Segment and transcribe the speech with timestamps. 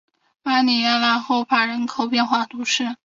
[0.41, 2.95] 巴里讷后帕涅人口变化图示